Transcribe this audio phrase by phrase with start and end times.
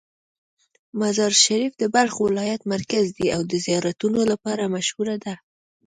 [0.99, 5.33] مزار شریف د بلخ ولایت مرکز دی او د زیارتونو لپاره مشهوره ده.